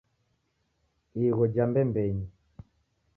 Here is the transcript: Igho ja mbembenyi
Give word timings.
Igho 1.25 1.43
ja 1.55 1.65
mbembenyi 1.69 2.27